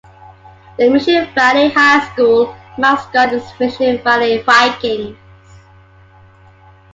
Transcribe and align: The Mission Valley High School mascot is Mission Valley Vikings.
The 0.79 0.89
Mission 0.89 1.31
Valley 1.35 1.69
High 1.69 2.11
School 2.11 2.55
mascot 2.79 3.33
is 3.33 3.43
Mission 3.59 4.01
Valley 4.01 4.41
Vikings. 4.41 5.15